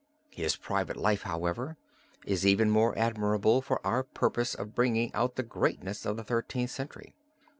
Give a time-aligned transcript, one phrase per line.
[0.31, 1.77] His private life however,
[2.25, 6.71] is even more admirable for our purpose of bringing out the greatness of the Thirteenth
[6.71, 7.13] Century.